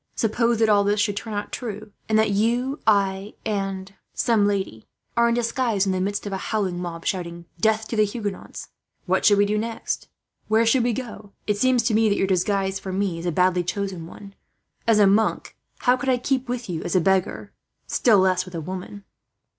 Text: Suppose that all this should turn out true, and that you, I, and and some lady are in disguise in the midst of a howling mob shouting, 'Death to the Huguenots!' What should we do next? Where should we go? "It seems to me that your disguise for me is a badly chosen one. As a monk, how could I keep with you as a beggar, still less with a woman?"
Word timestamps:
Suppose 0.15 0.57
that 0.57 0.67
all 0.67 0.83
this 0.83 0.99
should 0.99 1.15
turn 1.15 1.35
out 1.35 1.51
true, 1.51 1.91
and 2.09 2.17
that 2.17 2.31
you, 2.31 2.79
I, 2.87 3.35
and 3.45 3.87
and 3.89 3.93
some 4.15 4.47
lady 4.47 4.87
are 5.15 5.29
in 5.29 5.35
disguise 5.35 5.85
in 5.85 5.91
the 5.91 6.01
midst 6.01 6.25
of 6.25 6.33
a 6.33 6.37
howling 6.37 6.81
mob 6.81 7.05
shouting, 7.05 7.45
'Death 7.59 7.87
to 7.89 7.95
the 7.95 8.03
Huguenots!' 8.03 8.69
What 9.05 9.25
should 9.25 9.37
we 9.37 9.45
do 9.45 9.59
next? 9.59 10.07
Where 10.47 10.65
should 10.65 10.83
we 10.83 10.91
go? 10.93 11.33
"It 11.45 11.57
seems 11.59 11.83
to 11.83 11.93
me 11.93 12.09
that 12.09 12.17
your 12.17 12.25
disguise 12.25 12.79
for 12.79 12.91
me 12.91 13.19
is 13.19 13.27
a 13.27 13.31
badly 13.31 13.63
chosen 13.63 14.07
one. 14.07 14.33
As 14.87 14.97
a 14.97 15.05
monk, 15.05 15.55
how 15.81 15.95
could 15.97 16.09
I 16.09 16.17
keep 16.17 16.49
with 16.49 16.67
you 16.67 16.81
as 16.81 16.95
a 16.95 16.99
beggar, 16.99 17.51
still 17.85 18.17
less 18.17 18.43
with 18.43 18.55
a 18.55 18.59
woman?" 18.61 19.03